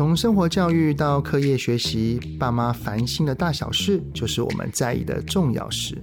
[0.00, 6.00] 从生活教育到课业学习，爸妈烦心的大小事，就是我们在意的重要事。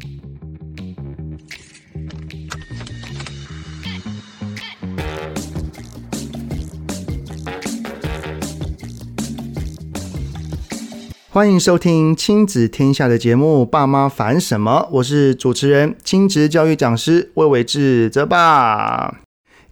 [11.29, 19.27] 欢迎收听亲子天下的节目《爸妈烦什么》，我是主持人、亲子教育讲师魏玮志泽爸。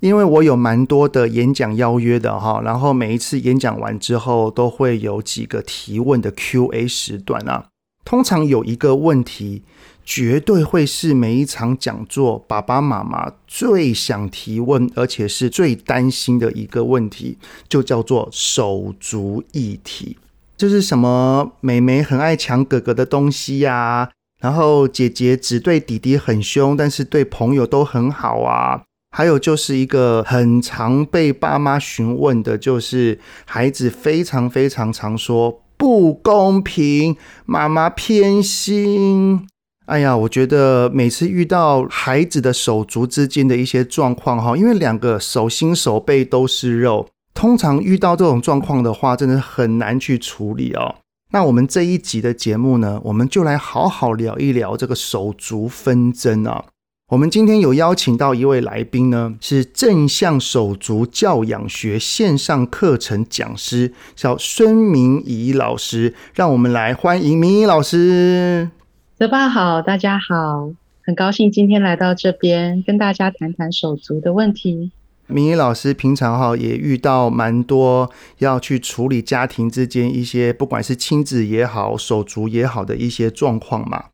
[0.05, 7.65] 因为我有蛮多的演讲邀约的哈，然后每一次演讲完之后，都会有几个提问的 Q&A 时段啊。
[8.03, 9.63] 通常有一个问题，
[10.05, 20.19] 绝对会是每一场讲座爸爸妈妈最想提问，而且是最担心的一个问题，就叫做手足议题。
[20.55, 28.83] 就是什么妹妹很爱抢哥哥的东西呀，然后姐姐只对弟弟很凶，但是对朋友都很好啊。
[29.17, 39.47] 还有就是一个很常被爸妈询问的，就是孩子非常非常常说不公平，妈妈偏心。
[39.85, 47.07] 哎呀，我觉得每次遇到孩子的手足之间的一些状况哈，因为两个手心手背都是肉。
[47.33, 50.95] 通常遇到这种状况的话，真的很难去处理哦。
[51.31, 56.65] 那我们这一集的节目呢，我们就来好好聊一聊这个手足纷争啊。
[57.09, 66.15] 我们今天有邀请到一位来宾呢，是正向手足教养学线上课程讲师，叫孙明仪老师。
[66.33, 68.71] 让我们来欢迎明仪老师。
[69.19, 70.71] 泽爸好，大家好，
[71.03, 74.91] 很高兴今天来到这边，跟大家谈谈手足的问题。
[75.27, 78.09] 明仪老师平常哈也遇到蛮多
[78.39, 84.05] 要去处理家庭之间一些不管是亲子也好、手足也好的一些状况嘛。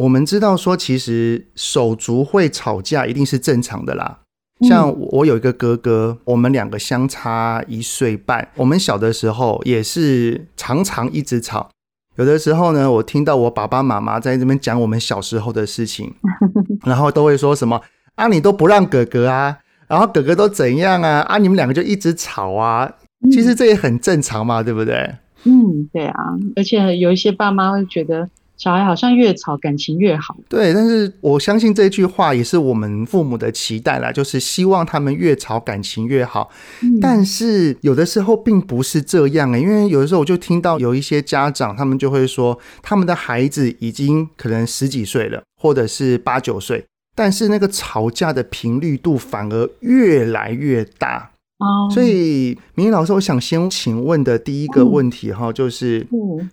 [0.00, 4.20] 我们知道说，其实手足会吵架一定是正常的啦。
[4.66, 11.68] 像我有一个哥哥，我们两个相差一岁半，我们小的时候也是常常一直吵。
[12.16, 16.14] 有的时候呢，我听到我爸爸妈妈在这边讲我们小时候的事情，
[16.84, 17.82] 然后都会说什么
[18.14, 19.58] 啊，你都不让哥哥啊。
[19.86, 21.20] 然后哥哥都怎样啊？
[21.28, 22.90] 啊，你们两个就一直吵啊！
[23.30, 25.14] 其实这也很正常嘛，对不对？
[25.44, 26.14] 嗯，对啊。
[26.56, 28.28] 而且有一些爸妈会觉得
[28.60, 30.36] 小孩好像越吵感情越好。
[30.46, 36.50] 对，但是我相信这句话也是我们父母的期待啦，就是希望他们越吵感情越好。
[36.82, 37.00] 嗯。
[37.00, 46.84] 但是有的时候并不是这样欸，因为有的时候我就听到有一些家长，他们就会说，他们的孩子已经可能十几岁了，或者是八九岁。
[47.16, 51.29] 但是那个吵架的频率度反而越来越大
[51.60, 56.06] 哦，所以明仪老师，我想先请问的第一个问题哈，就是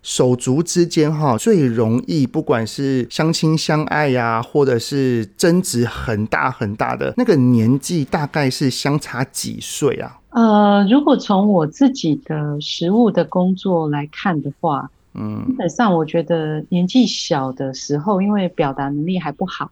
[0.04, 10.20] 手足之间哈最容易不管是相亲相爱呀，或者是争执很大很大的那个年纪，大概是相差几岁啊？
[10.32, 19.72] 呃，如果从我自己的实务的工作来看的话，嗯，基本上我觉得年纪小的时候，因为表达能力还不好。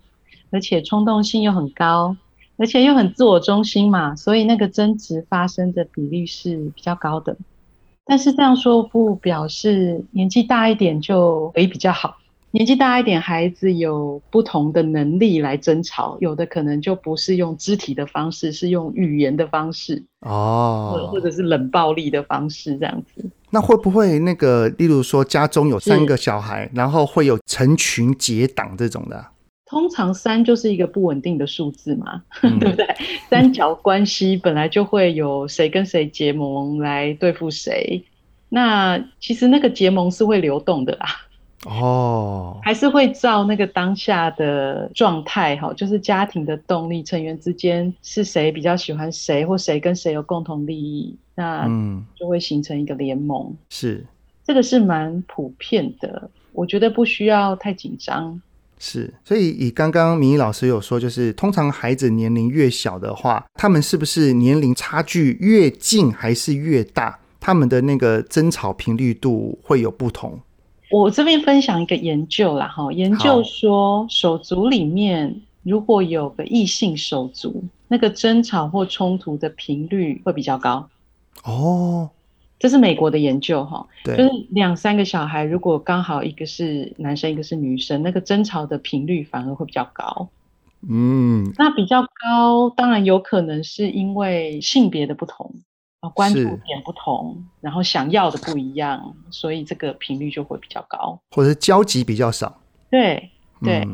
[0.51, 2.16] 而且冲动性又很高，
[2.57, 7.35] 而且又很自我中心嘛，所以那个争执发生的比例是比较高的。
[8.05, 12.17] 但是这样说不表示年纪大一点就可以比较好。
[12.51, 23.29] 年纪大一点，孩子有不同的能力来争吵，有的可能就不是用肢体的方式，是用语言的方式哦，或者是冷暴力的方式这样子。
[23.49, 29.25] 那会不会那个，例如说家中有三个小孩，然后会有成群结党这种的？
[29.65, 32.87] 通常三就是一个不稳定的数字嘛， 嗯、对不对？
[33.29, 38.03] 三角关系本来就会有谁跟谁结盟来对付谁，
[38.49, 41.05] 那其实那个结盟是会流动的啦。
[41.65, 53.51] 哦，还是会照那个当下的状态哈，就是家庭的动力，成员之间是谁比较喜欢谁，或谁跟谁有共同利益，那嗯，就会形成一个联盟。
[53.71, 54.05] 是，
[54.43, 58.39] 这个是蛮普遍的，我觉得不需要太紧张。
[58.78, 70.39] 是，所以以刚刚明仪老师有说，就是通常孩子年龄越小的话，他们是不是年龄差距越近还是越大，他们的那个争吵频率度会有不同？
[70.92, 80.89] 我这边分享一个研究啦，哈，研究说手足里面如果有个异性手足，那个争吵或冲突的频率会比较高。
[81.44, 82.10] 哦。
[82.57, 90.30] 这是美国的研究哈，就是两三个小孩，如果刚好一个是男生，一个是女生，那个争吵的频率反而会比较高。
[90.88, 95.54] 嗯，那比较高，当然有可能是因为性别的不同
[96.00, 102.62] 啊，关注点不同，然后想要的不一样，所以这个频率就会比较高，或者是交集比较少。
[102.90, 103.31] 对
[103.62, 103.88] 对，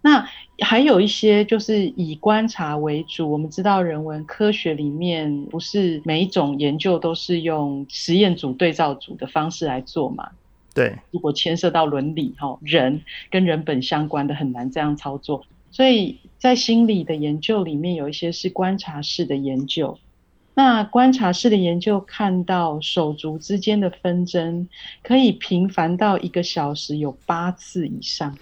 [0.00, 0.26] 那
[0.60, 3.30] 还有一些就是以观察为主。
[3.30, 10.30] 我们知道人文科学里面不是每一种研究都是用实验组、对照组的方式来做嘛？
[10.74, 13.00] 对，如果牵涉到伦理，哈，人
[13.30, 15.44] 跟人本相关的很难这样操作。
[15.70, 19.98] 所以在心理的研究里面，有一些是观察式的研究。
[20.54, 24.66] 那观察式的研究看到手足之间的纷争
[25.02, 28.34] 可以频繁到一个小时有八次以上。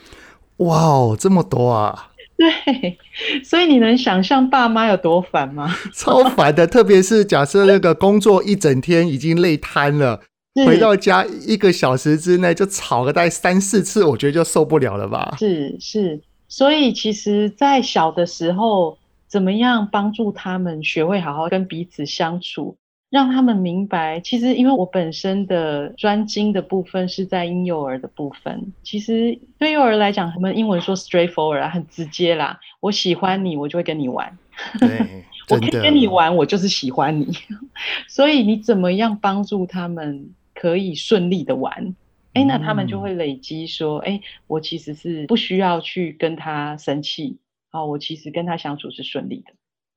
[0.59, 2.11] 哇哦，这么多啊！
[2.37, 2.99] 对，
[3.45, 5.75] 所以你能想象爸妈有多烦吗？
[5.95, 10.21] 超烦的，特别是假设那个工作一整天已经累瘫了，
[10.67, 15.37] 回到家一个小时之内就吵个大概三四次，我觉得就受不了了吧？
[15.39, 18.99] 是是，所以其实，在小的时候。
[19.27, 22.77] 怎么样帮助他们学会好好跟彼此相处，
[23.15, 28.73] 让他们明白，其实因为我本身的专精的部分是在婴幼儿的部分。
[28.83, 32.59] 其实对幼儿来讲，我们英文说 straightforward 很直接啦。
[32.81, 34.37] 我喜欢你，我就会跟你玩。
[34.81, 37.29] 对， 我可以跟你玩，我就是喜欢你。
[38.11, 41.95] 所以你怎么样帮助他们可以顺利的玩？
[42.33, 47.39] 哎，那他们就会累积说，哎，我其实是不需要去跟他生气。
[47.71, 49.53] 哦，我其实跟他相处是顺利的。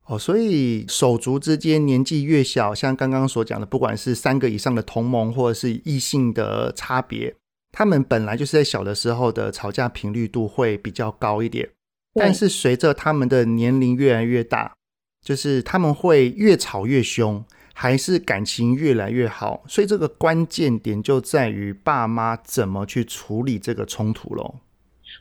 [0.07, 7.36] 哦，所以手足之间年纪越小，像刚刚所讲的，不管是三个以上的同盟，或者是异性的差别，
[7.74, 11.69] 他们本来就是在小的时候的吵架频率度会比较高一点。
[12.13, 14.74] 但是随着他们的年龄越来越大，
[15.21, 17.44] 就是他们会越吵越凶，
[17.74, 19.63] 还是感情越来越好？
[19.68, 24.56] 所以这个关键点就在于爸妈怎么去处理这个冲突喽。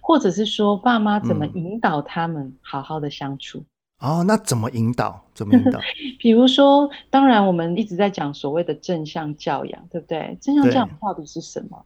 [0.00, 3.58] 或者是说，爸妈怎么引导他们好好的相处？
[3.58, 3.66] 嗯、
[3.98, 5.24] 哦，那怎么引导？
[5.34, 5.80] 怎么引导？
[6.20, 10.36] 比如说，当然我们一直在讲所谓的正向教养，对不对？
[10.40, 11.84] 正向教养到底是什么？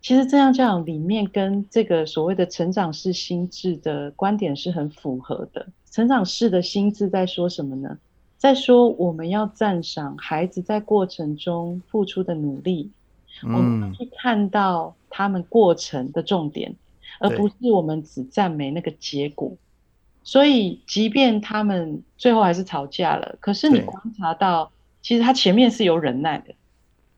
[0.00, 5.66] 其实正向教养里面跟这个所谓的成长式心智的观点是很符合的。
[5.90, 7.98] 成长式的心智在说什么呢？
[8.38, 12.90] 在说我们要赞赏孩子在过程中付出的努力，
[13.44, 16.74] 嗯、我们要去看到他们过程的重点。
[17.18, 19.52] 而不是我们只赞美那个结果，
[20.22, 24.70] 所以即便他们最后还是吵架了，可是你观察到，
[25.02, 26.54] 其实他前面是有忍耐的，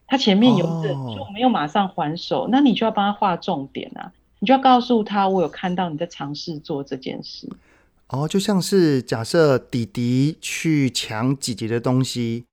[0.07, 7.49] 他前面有忍，就没有马上还手，那你就要帮他画重点啊，你就要告诉他，我有看到你在尝试做这件事。
[8.09, 12.45] 哦，就像是假设弟弟去抢姐姐的东西，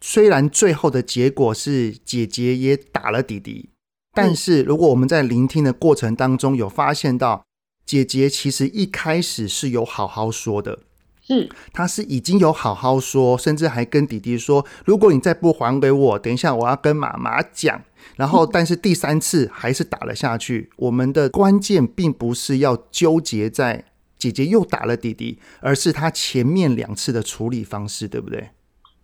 [0.00, 3.68] 虽然最后的结果是姐姐也打了弟弟。
[4.14, 7.44] 但是，如果我们在聆听的过程当中有发现到，
[7.88, 10.80] 姐姐其实一开始是有好好说的，
[11.22, 17.82] 是，她是已经有好好说，甚至还跟弟弟说，如果你再不还给我，等一下我要跟妈妈讲。
[18.16, 20.68] 然后，但是第三次还是打了下去。
[20.76, 23.86] 我们的关键并不是要纠结在
[24.18, 28.50] 姐姐又打了弟弟，而是她前面两次的处理方式，对不对？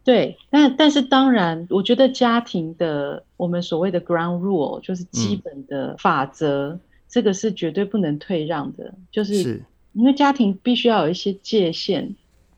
[0.04, 6.80] 对，但但是当然，我觉得家庭的我们所谓的 ground rule 就是基本的法则，嗯，
[7.14, 8.92] 这个是绝对不能退让的。
[9.12, 9.62] 就是
[9.92, 12.16] 因为家庭必须要有一些界限，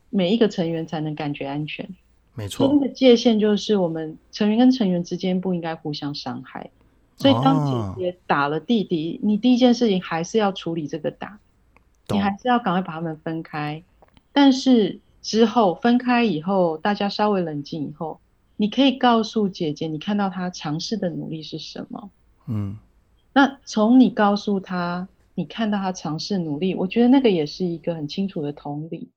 [0.09, 1.87] 每一个成员才能感觉安全。
[2.33, 6.71] 没错，那个界限就是我们成员跟成员之间不应该互相伤害。
[7.15, 11.39] 所以当姐姐打了弟弟，哦，你第一件事情还是要处理这个打，
[12.09, 13.83] 你还是要赶快把他们分开。
[14.33, 14.99] 但是。
[15.19, 18.21] 之后分开以后，大家稍微冷静以后，
[18.55, 22.09] 你可以告诉姐姐，你看到她尝试的努力是什么？
[22.47, 22.77] 嗯，
[23.37, 29.11] 那从你告诉他，你看到他尝试努力，我觉得那个也是一个很清楚的同理。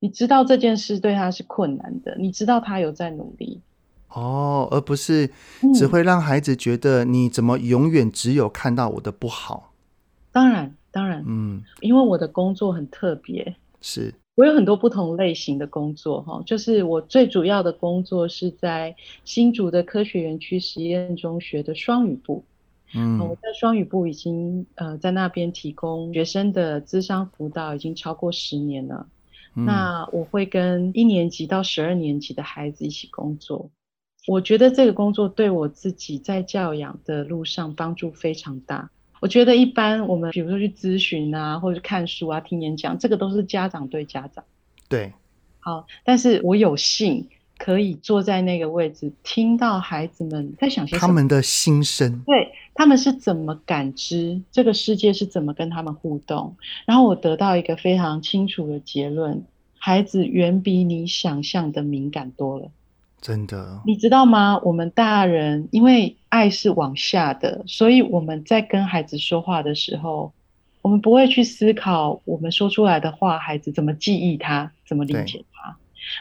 [0.00, 3.62] 你知道这件事对他是困难的，你知道他有在努力。
[4.10, 5.30] 哦，而不是
[5.74, 9.72] 只会让孩子觉得你怎么永远只有看到我的不好。
[10.30, 14.12] 当然，当然，嗯，因为我的工作很特别，是。
[14.34, 18.94] 我有很多不同类型的工作，哈，就是我最主要的工作是在
[19.24, 22.44] 新竹的科学园区实验中学的双语部。
[22.94, 29.06] 嗯，我在双语部已经呃在那边提供学生的咨商辅导已经超过十年了。
[29.54, 29.64] 嗯。
[29.64, 33.70] 那我会跟一年级到十二年级的孩子一起工作。
[34.26, 38.90] 我觉得这个工作对我自己在教养的路上帮助非常大。
[39.20, 44.44] 我觉得一般我们比如说去咨询啊，或者看书啊、听演讲，这个都是家长对家长。
[44.88, 45.12] 对，
[45.60, 47.26] 好，但是我有幸
[47.64, 56.54] 可以坐在那个位置，听到孩子们在想些什么，他们的心声，对，他们是怎么感知这个世界，是怎么跟他们互动，
[56.84, 59.42] 然后我得到一个非常清楚的结论：
[59.78, 62.68] 孩子远比你想象的敏感多了。
[63.22, 64.60] 真的，你知道吗？
[64.62, 70.30] 我们大人因为爱是往下的，所以我们在跟孩子说话的时候，
[70.82, 75.74] 我们不会去思考我们说出来的话，孩子怎么记忆它，怎么理解它。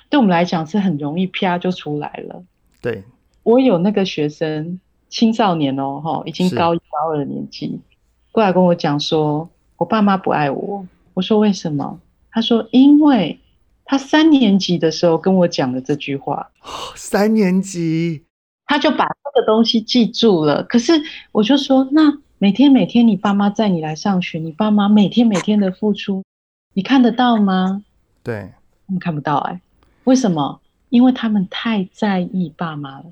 [0.09, 2.43] 对，我们来讲是很容易啪就出来了。
[2.81, 3.03] 对，
[3.43, 7.79] 我有那个学生，青少年哦，哈，已经高一高二的年纪，
[8.31, 10.85] 过来跟我讲说，我爸妈不爱我。
[11.13, 11.99] 我说为什么？
[12.31, 13.39] 他说因为
[13.85, 16.49] 他三年级的时候跟我讲了这句话。
[16.95, 18.23] 三年级，
[18.65, 20.63] 他就把这个东西记住了。
[20.63, 20.93] 可是
[21.31, 22.19] 我就说那。
[22.39, 26.25] 每天每天，你爸妈载你来上学，你爸妈每天每天的付出，
[26.73, 27.85] 你看得到吗？
[28.21, 28.51] 对，
[28.85, 29.61] 他们看不到哎、欸，
[30.05, 30.59] 为什么？
[30.89, 33.05] 因为他们太在意爸妈了，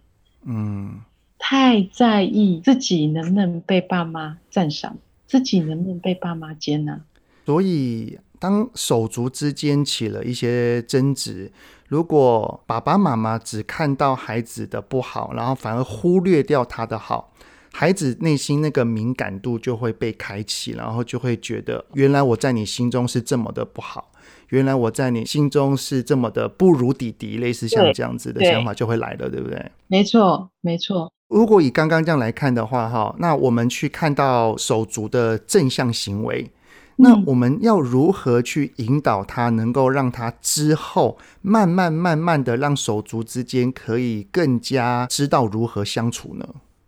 [0.44, 1.00] 嗯，
[1.40, 4.96] 太在意自己能不能被爸妈赞赏，
[5.26, 7.02] 自己能不能被爸妈接纳。
[7.46, 11.52] 所以，当手足之间起了一些争执，
[11.88, 17.34] 如果爸爸妈妈只看到孩子的不好，然后反而忽略掉他的好。
[17.74, 24.11] 孩子内心那个敏感度就会被开启，然后就会觉得，原来我在你心中是这么的不好，
[24.52, 29.72] 原来我在你心中是这么的不如弟弟，类似像这样子的想法就会来了，对，对不对？
[29.88, 31.12] 没错，没错。
[31.30, 36.52] 如果以刚刚这样来看的话，哈，那我们去看到手足的正向行为，
[36.98, 46.46] 那我们要如何去引导他，能够让他之后慢慢慢慢的让手足之间可以更加知道如何相处呢？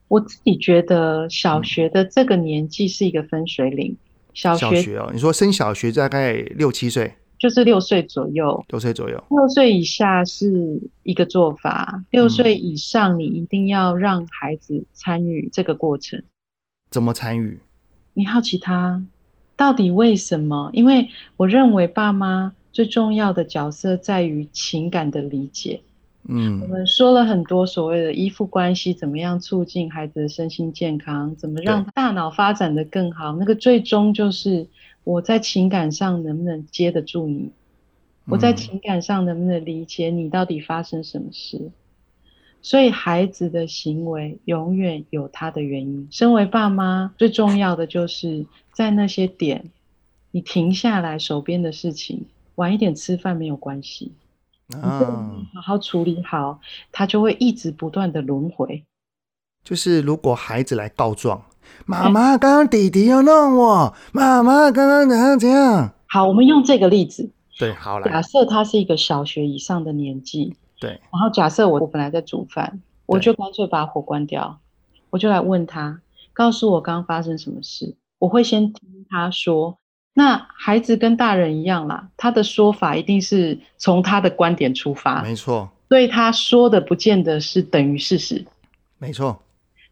[0.10, 3.96] 我自己觉得小学的这个年纪是一个分水岭。
[4.34, 8.64] 小学，小学哦，你说升小学大概六七岁，就是六岁左右。
[8.70, 16.24] 六岁左右，六岁以下是一个做法，六岁以上你一定要让孩子参与这个过程。
[16.90, 17.60] 怎么参与？
[18.14, 19.06] 你好奇他
[19.58, 20.70] 到底为什么？
[20.72, 25.82] 因为我认为爸妈最重要的角色在于情感的理解。
[26.30, 33.36] 嗯，我们说了很多所谓的依附关系，怎么样促进孩子的身心健康，怎么让大脑发展的更好？
[33.36, 34.66] 那个最终就是
[35.04, 37.52] 我在情感上能不能接得住你？
[38.26, 41.72] 我在情感上能不能理解你到底发生什么事？
[42.62, 46.08] 所以孩子的行为永远有他的原因。
[46.10, 49.70] 身为爸妈，最重要的就是在那些点，
[50.32, 54.14] 你停下来手边的事情，晚一点吃饭没有关系。
[54.74, 56.62] 嗯，好好处理好，
[56.94, 58.86] 他就会一直不断的轮回。
[59.62, 61.44] 就是如果孩子来告状，
[61.86, 65.94] 妈妈刚刚弟弟要弄我，妈妈刚刚怎样怎样。
[66.08, 67.30] 好，我们用这个例子。
[67.58, 68.10] 对，好了。
[68.10, 70.56] 假设他是一个小学以上的年纪。
[70.80, 70.92] 对。
[71.12, 74.60] 然后假设我我本来在煮饭，我就干脆把火关掉，
[75.10, 76.00] 我就来问他，
[76.34, 77.96] 告诉我刚刚发生什么事。
[78.20, 79.78] 我会先听他说。
[80.16, 85.68] 那孩子跟大人一样啦，他的说法一定是从他的观点出发，没错。
[85.90, 88.46] 所以他说的不见得是等于事实，
[89.00, 89.42] 没错。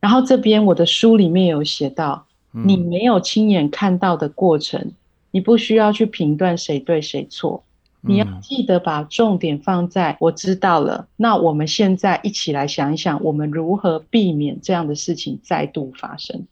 [0.02, 4.92] 然后这边我的书里面有写到，嗯，你没有亲眼看到的过程，
[5.32, 7.64] 你不需要去评断谁对谁错，
[8.02, 11.08] 你要记得把重点放在我知道了。
[11.16, 16.46] 那我们现在一起来想一想，我们如何避免这样的事情再度发生。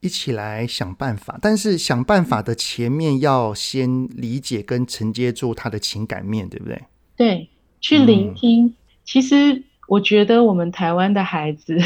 [0.00, 6.82] 一起来想办法，但是想办法的前面要先理解跟承接住他的情感面，对不对？
[7.16, 7.48] 对，
[7.80, 8.66] 去聆听。
[8.66, 11.78] 嗯、其实我觉得我们台湾的孩子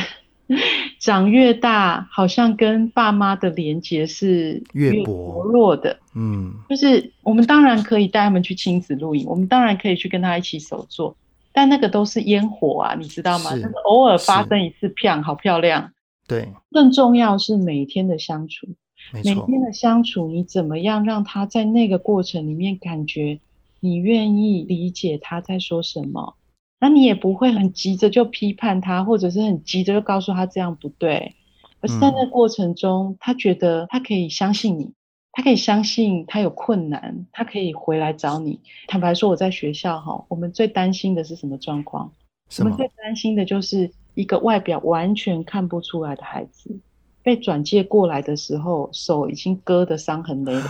[1.00, 5.98] 长越大，好像跟爸妈的连结是越薄弱的。
[6.14, 11.16] 嗯，就是我们当然可以带他们去亲子露营，我们当然可以去跟他一起手作，
[11.52, 13.50] 但那个都是烟火啊，你知道吗？
[13.52, 15.90] 就是偶尔发生一次，啪，好漂亮。
[16.28, 18.68] 对，更重要是每天的相处，
[19.12, 23.40] 每天的相处，你怎么样让他在那个过程里面感觉
[23.80, 26.34] 你愿意理解他在说什么？
[26.80, 31.36] 那你也不会很急着就批判他，或者是很急着就告诉他这样不对，
[31.80, 34.92] 而是在那过程中，他觉得他可以相信你，
[35.30, 38.58] 他可以相信他有困难，他可以回来找你。
[38.88, 42.10] 坦白说，我在学校哈，我们最担心的是什么状况？
[42.58, 43.92] 我们最担心的就是。
[44.14, 46.80] 一个外表完全看不出来的孩子，
[47.22, 50.62] 被转介过来的时候，手已经割得伤痕累累，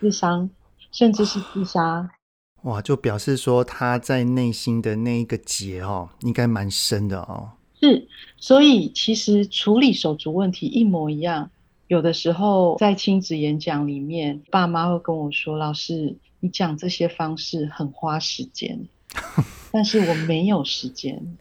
[0.00, 0.50] 自伤，
[0.90, 2.10] 甚至是自杀。
[2.62, 7.52] 哇，就表示说他在内心的那一个结哦，应该蛮深的哦。
[7.80, 11.50] 是，所以其实处理手足问题一模一样。
[11.88, 18.86] 有的时候在亲子演讲里面，爸妈会跟我说：“老师，你讲这些方式很花时间，
[19.72, 21.36] 但是我没有时间。”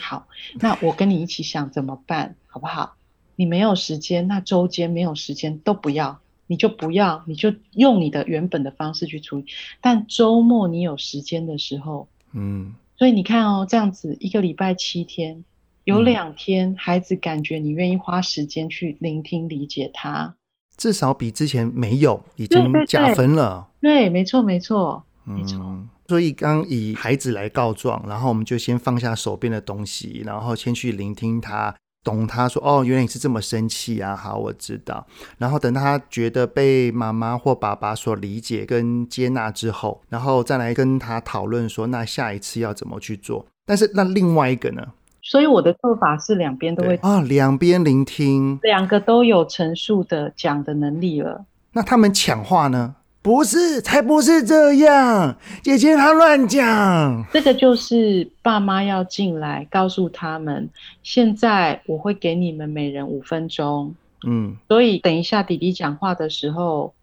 [0.00, 0.26] 好，
[0.60, 2.96] 那我跟你一起想怎么办，好不好？
[3.36, 9.44] 你没有时间，那周间没有时间都不要，你就不要，你就用你的原本的方式去处理。
[9.80, 15.44] 但周末你有时间的时候，嗯，所以你看哦，这样子一个礼拜七天，
[15.84, 20.34] 有两天孩子感觉你愿意花时间去聆听理解他，
[20.76, 23.68] 至少比之前没有已经加分了。
[23.80, 25.58] 对，对，对，没错，没错，没错。
[25.60, 31.74] 嗯，所以刚以孩子来告状，然后我们就先放下手边的东西，然后先去聆听他。
[32.08, 34.16] 懂他说哦，原来你是这么生气啊！
[34.16, 35.06] 好，我知道。
[35.36, 43.44] 然后等他觉得被妈妈或爸爸所理解跟接纳之后，然后再来跟他讨论说，那下一次要怎么去做？
[43.66, 44.82] 但是那另外一个呢？
[45.20, 51.44] 所以我的做法是两边都会啊，两边聆听，两个都有陈述的讲的能力了。
[51.72, 52.94] 那他们抢话呢？
[53.20, 55.36] 不是，才不是这样！
[55.62, 57.24] 姐姐她乱讲。
[57.32, 60.70] 这个就是爸妈要进来告诉他们，
[61.02, 63.94] 现在我会给你们每人五分钟。
[64.26, 66.94] 嗯，所以等一下弟弟讲话的时候，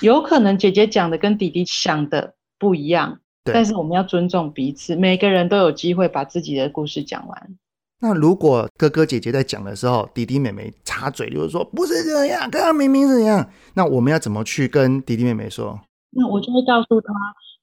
[0.00, 3.20] 有可能姐姐讲的跟弟弟想的不一样。
[3.44, 7.56] 对，但是我们要尊重彼此，每个人都有机会把自己的故事讲完。
[8.02, 15.80] 那如果哥哥姐姐在讲的时候，弟弟妹妹插嘴，就是说不是这样，刚刚明明是这样，那我们要怎么去跟弟弟妹妹说？
[16.10, 17.14] 那我就会告诉他，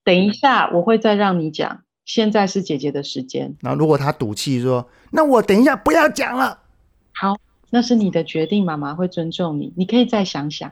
[0.05, 3.53] 等一下我会再让你讲，现在是姐姐的时间。
[3.60, 6.58] 然后如果他赌气说，那我等一下不要讲了。
[7.12, 7.36] 好，
[7.69, 10.72] 那是你的决定，妈妈会尊重你，你可以再想想。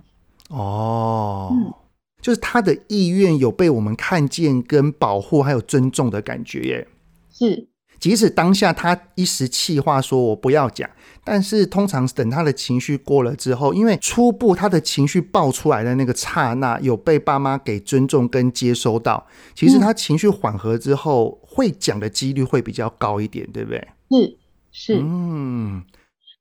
[0.50, 1.74] 哦，嗯，
[2.22, 6.88] 就是他的意愿有被我们看见、跟保护还有尊重的感觉耶。
[7.30, 7.68] 是。
[8.00, 10.90] 即使当下他一时气话说我不要讲，
[11.24, 19.26] 但是通常等他的情绪过了之后，因为初步他的情绪爆出来的那个刹那有被爸妈给尊重跟接收到，
[19.56, 23.88] 其实他情绪缓和之后、嗯、会讲的几率会比较高一点，对不对？
[24.10, 24.38] 是
[24.72, 25.84] 是，嗯，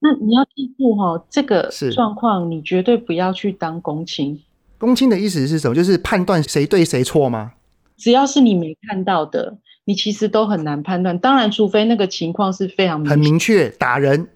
[0.01, 4.41] 那你要记住哈、哦，这个状况你绝对不要去当公亲。
[4.79, 5.75] 公亲的意思是什么？
[5.75, 7.55] 就是判断谁对谁错吗？
[7.97, 9.57] 只要是你没看到的。
[9.89, 14.29] 你其实都很难判断，当然，除非那个情况是非常明很明确，打人，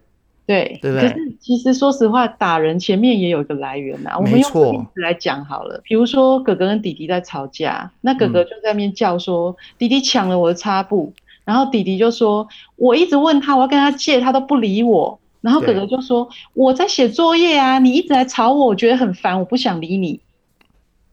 [0.47, 1.09] 对，对不对？
[1.09, 4.13] 可是其实说实话，打人前面也有一个来源呐。
[4.17, 11.13] 我们用例子来讲好了，比如说哥哥跟弟弟在吵架，那哥哥就在那边叫说、嗯、弟弟抢了我的擦布，
[11.45, 15.19] 然后弟弟就说我一直问他，我要跟他借，他都不理我。
[15.41, 20.21] 然后哥哥就说我在写作业啊，你一直来吵我，我觉得很烦，我不想理你。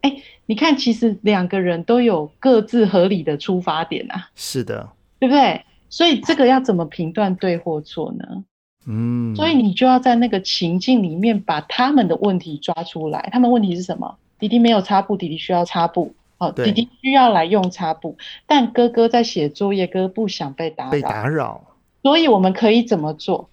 [0.02, 0.15] 哎。
[0.47, 4.29] 你看，其实两个人都有各自合理的出发点啊。
[4.33, 5.63] 是的，对不对？
[5.89, 8.43] 所以这个要怎么评断对或错呢？
[8.86, 13.29] 嗯，所以你就要在那个情境里面把他们的问题抓出来。
[13.31, 14.17] 他们问题是什么？
[14.39, 16.15] 弟弟没有擦布，弟弟需要擦布。
[16.38, 20.91] 哦，弟弟需要来用擦布，但哥哥在写作业，哥哥不想被打扰。
[20.91, 21.62] 被打扰。
[22.03, 23.49] 所以我们可以怎么做？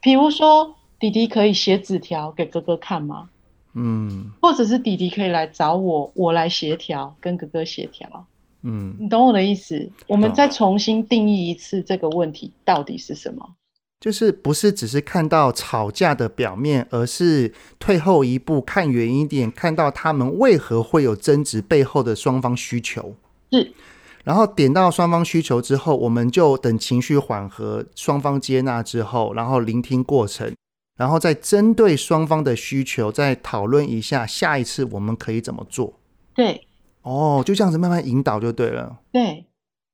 [0.00, 3.30] 比如说，弟弟可以写纸条给哥哥看吗？
[3.74, 8.26] 嗯，或者是弟弟可以来找我，我来协调，跟哥哥协调。
[8.62, 9.90] 嗯，你懂我的意思？
[10.06, 13.54] 我们再重新定义一次这个问题到底是什么？
[14.00, 23.14] 就是不是只是看到吵架的表面，而是退后一步，看远一点，看到他们为何会有争执背后的双方需求。
[23.52, 23.72] 是，
[24.24, 30.50] 然后点到双方需求之后，我们就等情绪缓和，双方接纳之后，然后聆听过程。
[31.00, 35.94] 然后再针对双方的需求，再讨论一下下一次我们可以怎么做。
[36.34, 36.66] 对，
[37.00, 38.98] 哦，就这样子慢慢引导就对了。
[39.10, 39.46] 对，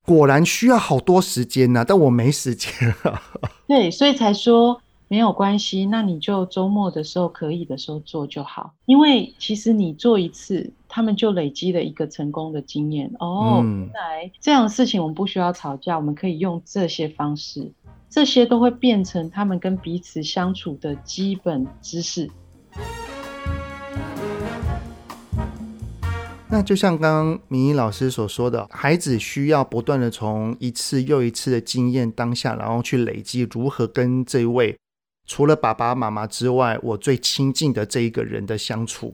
[0.05, 2.69] 果然需要好多时间呢、啊，但我没时间
[3.03, 3.21] 了。
[3.69, 8.73] 对，所以才说没有关系，那你就周末的时候可以的时候做就好。
[8.85, 13.09] 因为其实你做一次，他们就累积了一个成功的经验。
[13.19, 17.71] 哦，嗯、原来这样的事情我们不需要吵架，我们可以用这些方式。
[18.09, 22.29] 这些都会变成他们跟彼此相处的基本知识。
[26.49, 34.77] 那就像刚刚明依老师所说的，孩子需要不断的从一次又一次的经验当下，然后去累积如何跟这一位
[35.25, 39.13] 除了爸爸妈妈之外，我最亲近的这一个人的相处。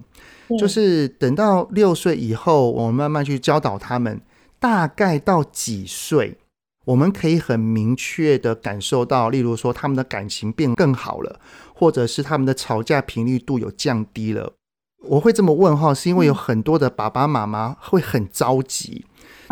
[0.60, 4.21] 就是等到六岁以后，我们慢慢去教导他们，
[4.60, 6.38] 大概到几岁？
[6.86, 11.39] 我们可以很明确的感受到，例如说他们的感情变更好了，
[11.74, 14.54] 或者是他们的吵架频率度有降低了。
[15.08, 19.06] 我会这么问哈，是因为有很多的爸爸妈妈会很着急，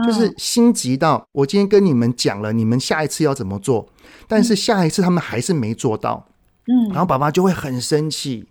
[0.05, 3.89] 就是心急到我今天跟你们讲了，你们下一次要怎么做，
[4.27, 6.27] 但是下一次他们还是没做到，
[6.67, 8.47] 嗯，然后爸爸就会很生气。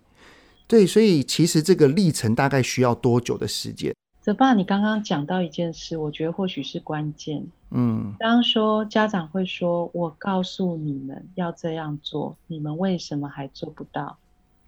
[0.67, 3.93] 对，所以其实这个历程大概需要多久的时间？
[4.21, 7.45] 泽爸，你刚刚讲到一件事，我觉得或许是关键。
[7.71, 14.17] 嗯，刚刚说家长会说：“我告诉你们要这样做，你们为什么还做不到？”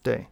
[0.02, 0.26] 对。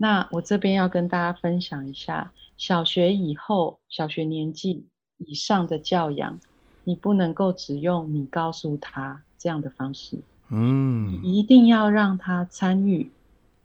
[0.00, 6.38] 那我这边要跟大家分享一下，小学以后、小学年纪以上的教养，
[6.84, 10.20] 你不能够只用你告诉他这样的方式。
[10.50, 13.10] 嗯，一定要让他参与，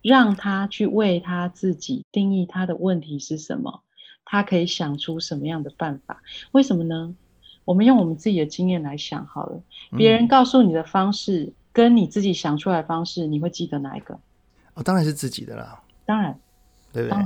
[0.02, 3.82] 让他去为他自己定义他的问题是什么，
[4.26, 6.22] 他可以想出什么样的办法？
[6.52, 7.16] 为什么呢？
[7.66, 9.62] 我们用我们自己的经验来想好了，
[9.98, 14.20] 别人告诉你的方式、嗯、跟你自己想出来的方式，你会记得哪一个？
[14.74, 15.82] 哦，当然是自己的啦。
[16.06, 16.38] 当然，
[16.92, 17.24] 对不对？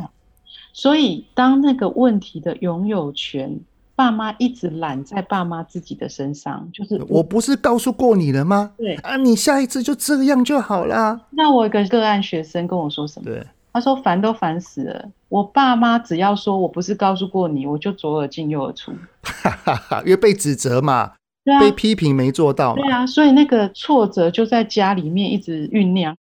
[0.73, 3.59] 所以，当那个问题的拥有权，
[3.95, 8.73] 爸妈一直揽在爸妈自己的身上，就是我不是告诉过你了吗？
[8.77, 11.19] 对啊，你下一次就这样就好了。
[11.31, 13.25] 那我一个个案学生跟我说什么？
[13.25, 21.13] 对，他说烦都烦死了，我爸妈只要说我不是告诉过你，我就左耳进右耳出，哈哈哈，因为被指责嘛，
[21.45, 26.15] 对啊，被批评没做到嘛，对啊，所以那个挫折就在家里面一直酝酿。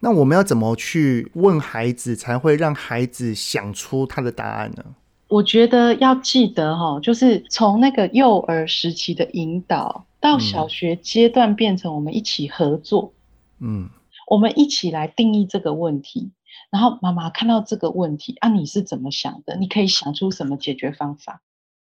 [0.00, 4.84] 那我们要怎么去问孩子，才会让孩子想出他的答案呢？
[5.28, 13.14] 我觉得要记得哈，就是从那个幼儿时期的引导，到小学阶段变成我们一起合作，
[13.60, 13.88] 嗯，
[14.28, 16.30] 我们一起来定义这个问题。
[16.72, 19.54] 然后妈妈看到这个问题啊，你是怎么想的？
[19.56, 21.42] 你可以想出什么解决方法？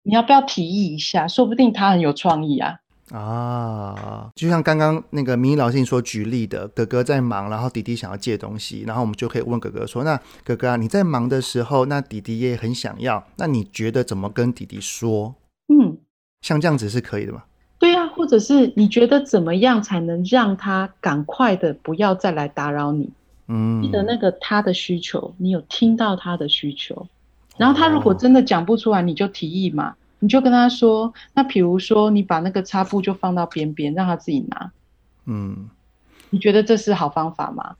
[0.03, 1.27] 你要不要提议一下？
[1.27, 2.75] 说不定他很有创意啊。
[3.11, 15.35] 啊，就像刚刚那个明仪老师你所举例的，哥哥在忙，然后弟弟想要借东西，然后我们就可以问哥哥说：“那哥哥啊，你在忙的时候，那弟弟也很想要，那你觉得怎么跟弟弟说？”
[15.73, 15.97] 嗯，
[16.41, 17.43] 像这样子是可以的吗？
[17.79, 23.11] 对呀，或者是你觉得怎么样才能让他赶快的不要再来打扰你？
[23.47, 27.07] 嗯，记得那个他的需求，你有听到他的需求，
[27.57, 29.95] 然后他如果真的讲不出来，你就提议嘛。
[30.19, 34.71] 你就跟他说，那比如说你把那个擦布就放到边边，让他自己拿。
[35.25, 35.69] 嗯，
[36.29, 37.75] 你觉得这是好方法吗？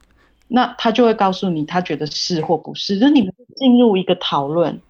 [0.50, 3.00] 那他就会告诉你，他觉得是或不是。
[3.00, 4.82] 就你们进入一个讨论，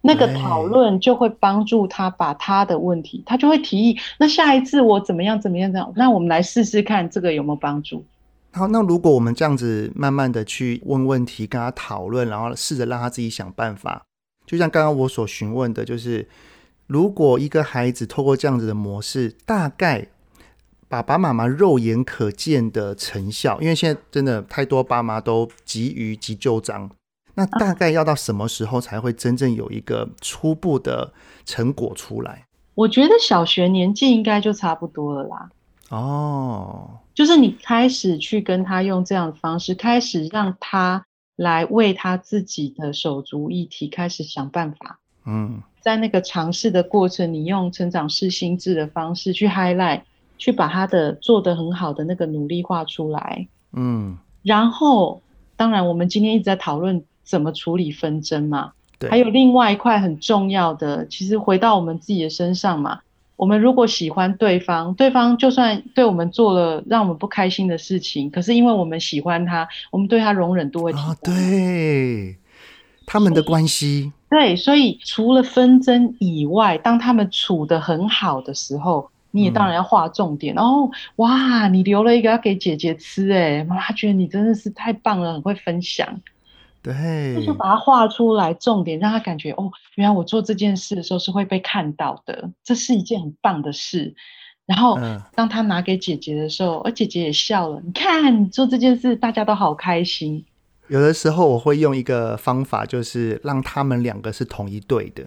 [0.00, 3.96] 那个讨论就会帮助他把他的问题，他就会提议。
[4.18, 5.92] 那下一次我怎么样怎么样这样？
[5.94, 8.04] 那我们来试试看，这个有没有帮助？
[8.56, 14.04] 好，那如果我们这样子慢慢的去问问题，跟他讨论，然后试着让他自己想办法，
[14.46, 16.28] 就像刚刚我所询问的，就是。
[16.88, 20.06] 如果一个孩子透过这样子的模式，大概
[20.86, 26.88] 爸爸妈妈肉眼可见的成效，因为现在真的太多爸妈都急于急就章，
[27.34, 31.12] 那大概要到什么时候才会真正有一个初步的
[31.44, 32.46] 成果出来？
[32.76, 35.50] 我觉得小学年纪应该就差不多了啦。
[35.90, 41.04] 哦，就是你开始去跟他用这样的方式，开始让他
[41.36, 44.98] 来为他自己的手足议题开始想办法。
[45.24, 45.62] 嗯。
[45.80, 50.00] 在那个尝试的过程，你用成长式心智的方式去 highlight，
[50.36, 53.46] 去把他的做得很好的那个努力画出来。
[53.72, 55.22] 嗯，然后
[55.56, 58.72] 当然我们今天一直在讨论怎么处理纷争嘛。
[58.98, 59.08] 对。
[59.08, 62.98] 还有另外一块很重要的，其实回到我们自己的身上嘛。
[63.36, 71.10] 我们如果喜欢对方，对方就算对我们做了让我们不开心的事情，可是因为我们喜欢他，我们对他容忍度会提高。
[71.10, 72.36] 哦，对。
[73.08, 80.52] 他们的关系，对，所以除了纷争以外，当他们处得很好的时候，你也当然要画重点。
[80.56, 86.20] 然、嗯、后、哦，哇，你留了一个要给姐姐吃，哎，妈妈觉得你真的是太棒了，很会分享。
[86.86, 94.14] 对，就把它画出来，重点让他感觉哦，原来我做这件事的时候是会被看到的，这是一件很棒的事。
[94.66, 94.96] 然后，
[95.34, 100.44] 当他拿给姐姐的时候，而姐姐也笑了，你看你做这件事，大家都好开心。
[100.86, 105.24] 有的时候我会用一个方法，就是让他们两个是同一队的，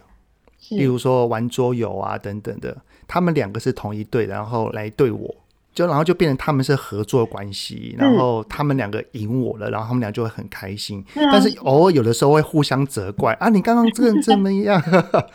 [0.69, 5.36] 例如说玩桌游啊等等的，他们两个是同一队，然后来对我。
[5.79, 11.01] 就然后就变成他们是合作关系，然后他们两个赢我了，然后他们俩就会很开心。
[11.15, 14.77] 但是偶尔有的时候会互相责怪啊，你刚刚这个怎么样？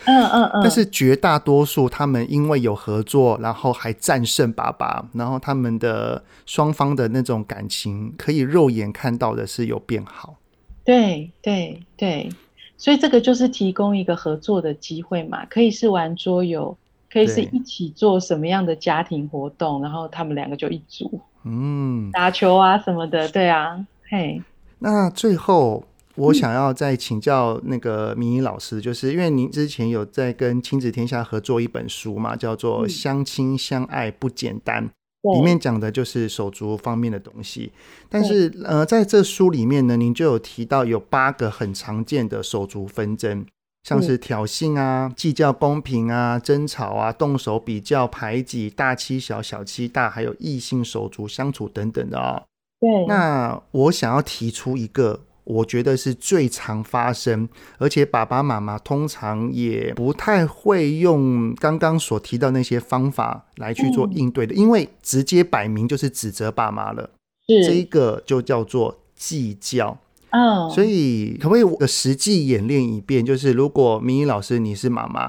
[0.05, 0.61] 嗯嗯嗯。
[0.63, 10.37] 但是绝大多数他们因为有合作，然后还战胜爸爸，然后他们的双方的那种感情可以肉眼看到的是有变好。
[10.85, 12.29] 对对对，
[12.77, 16.77] 所以这个就是提供一个合作的机会嘛，可以是玩桌游。
[17.15, 24.43] 可以是一起做什么样的家庭活动，然后他们两个就一组，嗯，打球啊什么的，对啊，嘿。
[24.81, 25.85] 那最后
[26.17, 34.91] 我想要再请教那个明仪老师，就是因为您之前有在跟亲子天下合作一本书嘛，叫做《相亲相爱不简单》，
[35.37, 37.71] 里面讲的就是手足方面的东西。
[38.09, 43.47] 但是呃，在这书里面呢，您就有提到有八个很常见的手足纷争。
[43.85, 52.43] 像是挑衅啊、计较公平啊、争吵啊、动手比较、排挤、大欺小、小欺大，还有异性手足相处等等的哦。
[52.81, 53.07] 对。
[53.07, 67.11] 那我想要提出一个，我觉得是最常发生，而且爸爸妈妈通常也不太会用刚刚所提到那些方法来去做应对的，因为直接摆明就是指责爸妈了。
[67.47, 67.67] 是。
[67.67, 69.99] 这一个就叫做计较。
[70.35, 73.25] 嗯，所以可不可以我实际演练一遍？
[73.25, 75.29] 就是如果明仪老师你是妈妈，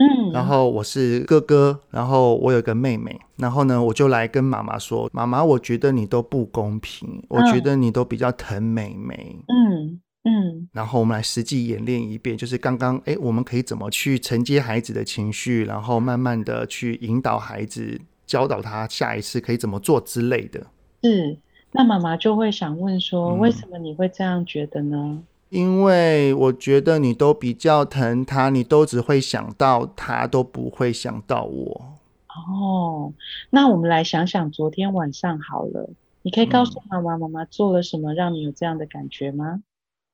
[0.00, 20.66] 嗯，然后我是哥哥，然后我有个妹妹，然后呢，我就来跟妈妈说：“妈妈，我觉得你都不公平，我觉得你都比较疼妹妹。”嗯嗯，然后我们来实际演练一遍，就是刚刚哎，我们可以怎么去承接孩子的情绪，然后慢慢的去引导孩子，教导他下一次可以怎么做之类的。
[21.02, 21.38] 是，
[21.72, 31.82] 那妈妈就会想问说：“为什么你会这样觉得呢？”因为我觉得你都比较疼他，你都只会想到他，都不会想到我。
[32.28, 33.12] 哦，
[33.50, 35.88] 那我们来想想昨天晚上好了，
[36.22, 39.62] 你可以告诉妈妈，妈妈做了什么让你有这样的感觉吗？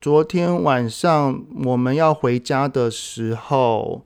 [0.01, 4.03] 昨天晚上我们要回家的时候，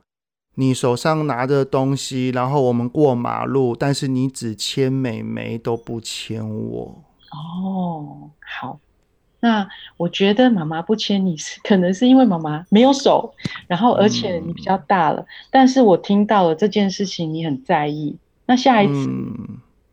[0.54, 7.04] 你手上拿着东西，然后我们过马路，但是你只牵妹妹，都不牵我。
[7.30, 8.78] 哦，好。
[9.40, 13.32] 那我觉得妈妈不牵你是可能是因为妈妈没有手，
[13.68, 18.16] 然后而且你比较大了，嗯、但是我听到了这件事情你很在意。
[18.46, 19.10] 那下一次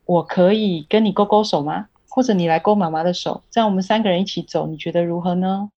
[0.05, 1.87] 我可以跟你勾勾手吗？
[2.09, 5.69] 或者你来勾妈妈的手，这样我们三个人一起走，你觉得如何呢？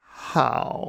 [0.00, 0.80] 好，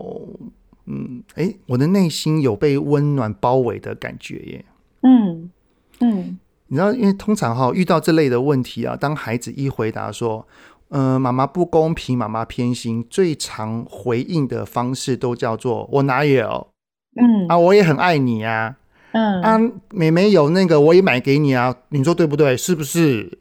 [0.86, 4.66] 嗯，哎，我的内心有被温暖包围的感觉耶。
[5.02, 5.52] 嗯
[6.00, 10.48] 嗯，你知道，因为通常哈遇到这类的问题啊，当孩子一回答说。
[10.90, 16.68] 嗯、呃，妈妈不公平，妈妈偏心，最常回应的方式都叫做“我哪有”，
[17.20, 18.76] 嗯啊，我也很爱你啊，
[19.12, 22.56] 嗯啊，妹妹有那个我也买给你啊，你说对不对？
[22.56, 23.40] 是不是？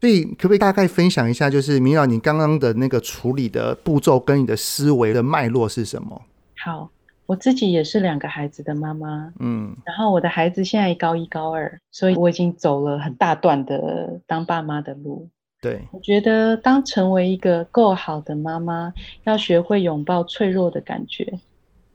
[0.00, 6.22] 所以可不可以大概分享一下，就是明老你刚刚的那个处理的步骤跟你的思维的脉络是什么？
[6.64, 6.90] 好，
[7.30, 15.28] 我自己也是两个孩子的妈妈，嗯，然后我的孩子现在高一高二，所以我已经走了很大段的当爸妈的路。
[15.60, 21.38] 对，我觉得当成为一个够好的妈妈，要学会拥抱脆弱的感觉。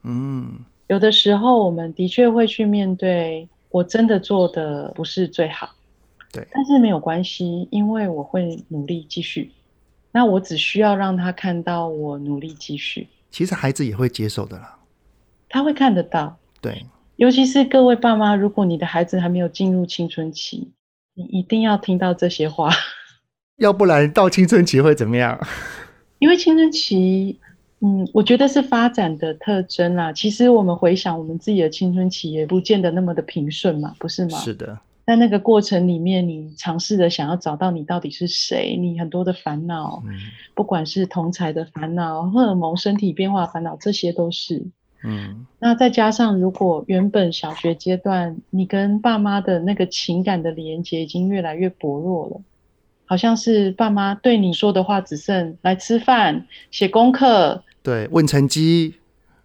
[0.04, 5.68] 嗯，有的时候我们的确会去面对，我真的做的不是最好。
[6.32, 9.52] 对，但是没有关系，因为我会努力继续。
[10.12, 13.06] 那我只需要让他看到我努力继续。
[13.30, 14.78] 其实孩子也会接受的啦，
[15.48, 16.38] 他会看得到。
[16.60, 16.84] 对，
[17.16, 20.72] 尤其是各位爸妈，如果你的孩子还没有进入青春期，
[21.14, 22.70] 你一定要听到这些话。
[23.56, 25.40] 要不然到青春期会怎么样？
[26.18, 27.38] 因为青春期，
[27.80, 30.12] 嗯，我觉得是发展的特征啦。
[30.12, 34.38] 其实我们回想我们自己的青春期，也不见得那么的平顺嘛，不是吗？
[34.38, 34.78] 是的。
[35.06, 40.12] 在那个过程里面，你尝试着想要找到你到底是谁，你很多的烦恼，嗯，
[40.54, 44.66] 不管是同才的烦恼、荷尔蒙、身体变化烦恼，这些都是。
[45.06, 45.46] 嗯。
[45.58, 52.42] 那再加上，如果原本小学阶段你跟爸妈的那个情感的连接已经越来越薄弱了。
[53.08, 58.96] 好像是爸妈对你说的话只剩来吃饭、写功课，对，问成绩。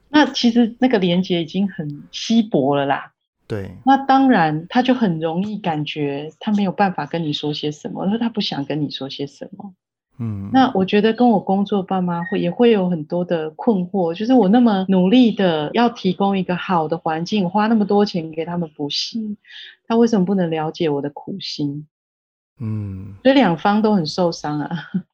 [0.09, 3.13] 那其实那个连接已经很稀薄了啦。
[3.47, 9.73] 对，那当然他就很容易感觉他没有办法跟你说些什么，因为他不想跟你说些什么。
[10.23, 19.35] 嗯，那我觉得跟我工作爸妈会也会有很多的困惑，就是我那么努力的要提供一个好的环境，花那么多钱给他们补习，
[19.87, 21.87] 他为什么不能了解我的苦心？
[22.59, 24.69] 嗯，所以两方都很受伤啊。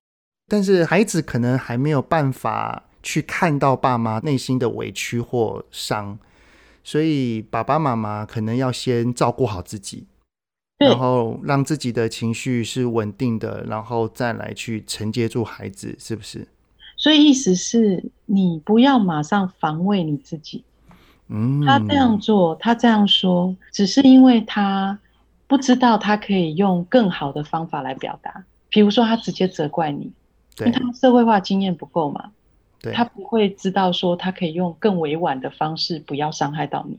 [0.50, 6.20] 但是孩子可能还没有办法去看到爸妈内心的委屈或伤，
[6.84, 10.06] 所以爸爸妈妈可能要先照顾好自己，
[10.78, 16.48] 然后让自己的情绪是稳定的，然后再来去承接住孩子，是不是？
[16.96, 20.64] 所以意思是你不要马上防卫你自己。
[21.28, 24.98] 嗯，他这样做，他这样说，只是因为他。
[25.50, 30.12] 不知道他可以用更好的方法来表达，比如说他直接责怪你，
[30.58, 32.32] 对，因为他社会化经验不够嘛，
[32.82, 36.98] 对，他不会知道说他可以用更委婉的方式，不要伤害到你。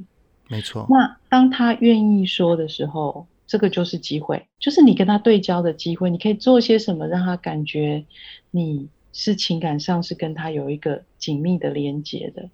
[0.48, 0.86] 没错。
[0.88, 6.10] 那当他愿意说的时候，这个就是机会，就是你跟他对焦的机会。
[6.10, 8.04] 你可以做些什么，让他感觉
[8.52, 12.48] 你是情感上是跟他有一个紧密的连接的。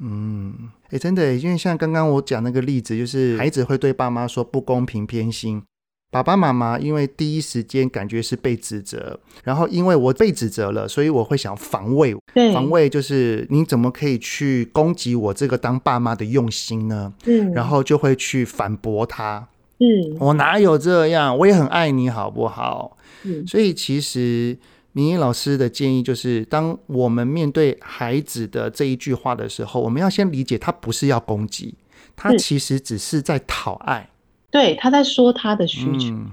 [0.00, 5.62] 嗯，哎、欸，真的，因为像刚刚我讲那个例子，就是孩子会对爸妈说不公平、偏心，
[6.10, 12.16] 爸爸妈妈因为第一时间感觉是被指责，然后因为我被指责了，所以我会想防卫，
[12.52, 17.12] 防卫就是你怎么可以去攻击我这个当爸妈的用心呢？
[17.24, 19.48] 嗯，然后就会去反驳他，
[19.78, 21.36] 嗯，我哪有这样？
[21.36, 22.96] 我也很爱你，好不好？
[23.24, 24.58] 嗯，所以其实。
[24.92, 31.76] 明英老师的建议就是，当我们面对孩子的这一句话的时候，我们要先理解他不是要攻击，
[32.16, 34.10] 他其实只是在讨爱。
[34.50, 36.08] 对，他在说他的需求。
[36.08, 36.32] 嗯，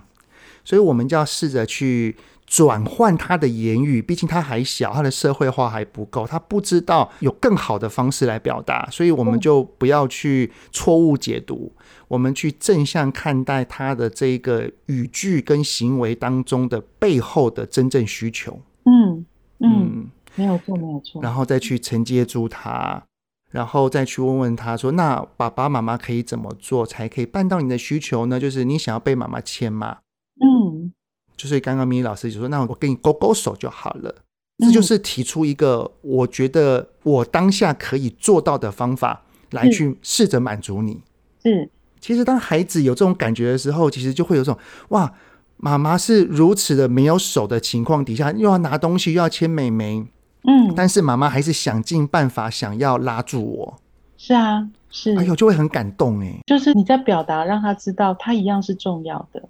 [0.64, 2.16] 所以我们就要试着去
[2.48, 11.72] 转换他的言语，毕竟他还小，他的社会化还不够，他不知道有更好的方式来表达，所以我们就不要去错误解读，
[12.08, 18.62] 我们去正向看待他的这个语句跟行为当中的背后的真正需求。
[18.84, 19.26] 嗯
[19.60, 21.22] 嗯，没有错，没有错。
[21.22, 23.04] 然后再去承接住他，
[23.52, 28.40] 然后再去问问他说：“那爸爸妈妈可以怎么做才可以办到你的需求呢？
[28.40, 30.00] 就是你想要被妈妈牵吗？”
[30.40, 30.92] 嗯。
[31.38, 34.24] 就是刚刚咪咪老师就说，那我跟你勾勾手就好了。
[34.60, 41.02] 这就是提出一个我觉得我当下可以做到的方法，来去试着满足你。
[41.44, 41.70] 嗯，
[42.06, 45.12] 其实当孩子有这种感觉的时候，其实就会有这种哇，
[45.58, 50.06] 妈妈是如此的没有手的情况底下，又要拿东西，又要牵妹妹，
[50.44, 53.80] 嗯，但是妈妈还是想尽办法想要拉住我。
[54.20, 56.38] 是啊，是，哎呦，就会很感动哎。
[56.46, 59.42] 就是你在表达，让他知道他一样是重要的。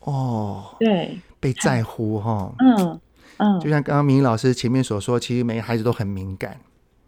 [0.00, 3.00] 哦，对，被在乎哈，嗯
[3.38, 6.60] 嗯，就像刚刚明老师前面所说，其实每个孩子都很敏感。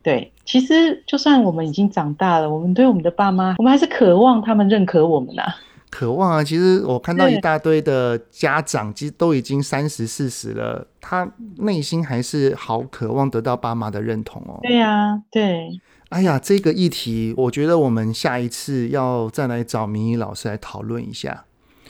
[0.07, 5.53] 对，其实就算我们已经长大了，我们对我们的爸妈，我们还是渴望他们认可我们啊。
[5.91, 6.45] 渴望啊！
[6.45, 14.61] 其实我看到一大堆的家长，其实都已经三十四十了，他内心还是好渴望得到爸妈的认同哦。
[14.63, 15.81] 对呀，对。
[16.11, 21.47] 哎呀，这个议题，我觉得我们下一次要再来找明仪老师来讨论一下。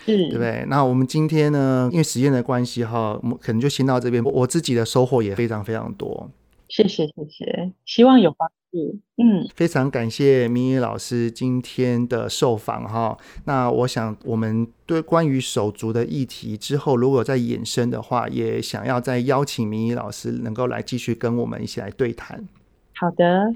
[0.06, 0.64] 对不对？
[0.68, 4.24] 那我们今天呢，因为时间的关系哈，我们可能就先到这边。
[4.24, 6.30] 我自己的收获也非常非常多。
[6.68, 8.98] 谢谢谢谢，希望有帮助。
[9.16, 13.16] 嗯，非常感谢明宇老师今天的受访哈。
[13.44, 22.46] 那我想，我们对关于手足的议题之后，如果再延伸的话，也想要再邀请明宇老师能够来继续跟我们一起来对谈。
[22.94, 23.54] 好的。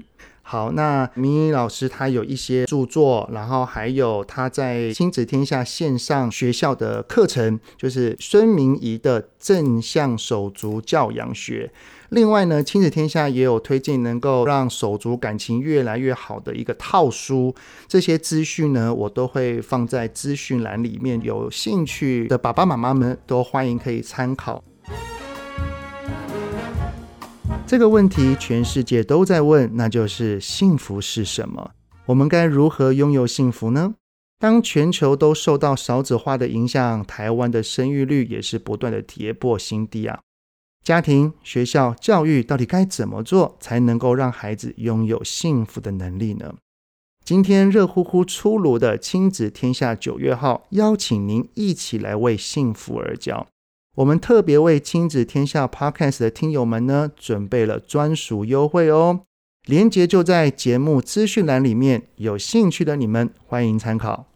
[0.51, 11.71] 好，那明仪老师他有一些著作，然后还有他在亲子天下线上学校的课程，就是孙明仪的正向手足教养学。
[12.09, 17.55] 另外呢，亲子天下也有推荐能够让手足感情越来越好的一个套书。
[17.87, 24.61] 这些资讯呢，我都会放在资讯栏里面，有兴趣的爸爸妈妈们都欢迎可以参考。
[27.71, 31.71] 这个问题全世界都在问，那就是幸福是什么？
[32.05, 33.95] 我们该如何拥有幸福呢？
[34.37, 40.19] 当全球都受到少子化的影响，台湾的生育率也是不断的跌破新低啊！
[40.83, 46.55] 家庭、学校、教育到底该怎么做，才能够让孩子拥有幸福的能力呢？
[47.23, 53.47] 今天热乎乎出炉的亲子天下九月号，邀请您一起来为幸福而教。
[53.95, 59.19] 我们特别为亲子天下 Podcast 的听友们呢，准备了专属优惠哦，
[59.65, 64.27] 连接就在节目资讯栏里面，有兴趣的你们欢迎参考。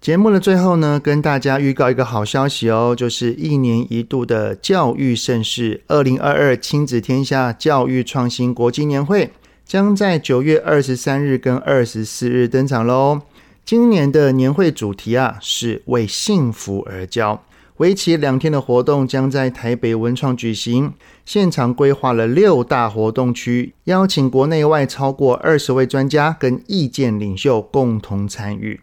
[0.00, 9.30] 节目的最后呢，跟大家预告一个好消息哦，就是一年一度的教育盛事——二零二二亲子天下教育创新国际年会，
[9.66, 13.20] 将在九月二十三日跟二十四日登场喽。
[13.66, 17.44] 今年的年会主题啊，是为幸福而教。
[17.82, 20.92] 为期两天的活动将在台北文创举行，
[21.26, 28.80] 现场规划了六大活动区，邀请国内外超过二十位专家跟意见领袖共同参与。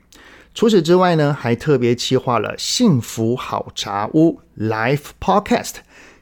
[0.54, 5.76] 除此之外呢，还特别企划了幸福好茶屋 Live Podcast，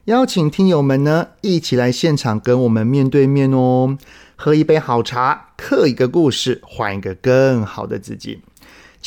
[0.06, 3.98] 邀请听友们呢一起来现场跟我们面对面哦，
[4.36, 8.42] 喝一杯好茶，刻一个故事，换一个更好的自己。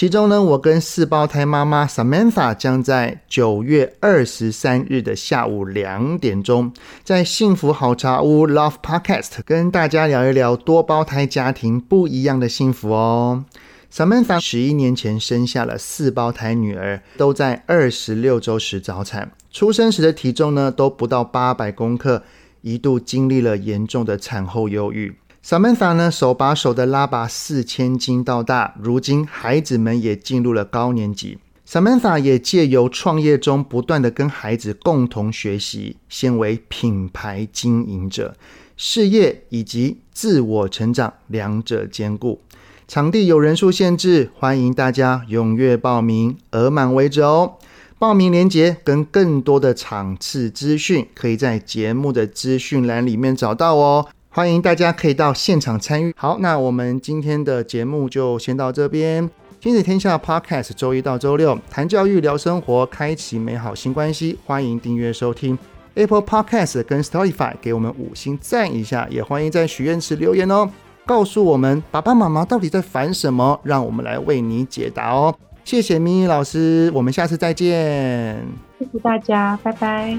[0.00, 6.72] 其中呢，我跟四胞胎妈妈 Samantha 将在九月二十三日的下午两点钟，
[7.04, 13.44] 在幸福好茶屋 Love Podcast 跟大家聊一聊多胞胎家庭不一样的幸福哦。
[13.92, 22.22] Samantha 十一年前生下了四胞胎女儿，都在二十六周时早产，出生时的体重呢都不到八百公克，
[22.62, 25.16] 一度经历了严重的产后忧郁。
[25.44, 31.38] Samantha 呢，手把手的拉拔四千斤到大，如今孩子们也进入了高年级。
[31.66, 38.34] Samantha 也借由创业中不断的跟孩子共同学习，先为品牌经营者，
[38.76, 42.42] 事业以及自我成长两者兼顾。
[42.86, 47.54] 场地有人数限制，欢迎大家踊跃报名，额满为止哦。
[47.98, 54.08] 报名链接跟更多的场次资讯，可以在节目的资讯栏里面找到哦。
[54.32, 56.14] 欢迎大家可以到现场参与。
[56.16, 59.28] 好，那我们今天的节目就先到这边。
[59.60, 64.38] 亲子天下 Podcast，周一到周六谈教育、聊生活，开启美好新关系。
[64.46, 65.58] 欢迎订阅收听
[65.94, 69.08] Apple Podcast 跟 Storify，给我们五星赞一下。
[69.10, 70.70] 也欢迎在许愿池留言哦，
[71.04, 75.34] 告诉我们爸爸妈妈到底在烦什么，让我们来为你解答哦。
[75.64, 78.40] 谢谢咪咪老师，我们下次再见。
[78.78, 80.16] 谢谢大家，拜拜。